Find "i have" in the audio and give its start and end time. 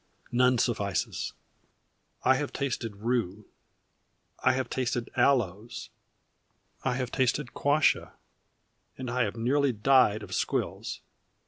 2.23-2.51, 4.43-4.67, 6.81-7.11, 9.11-9.35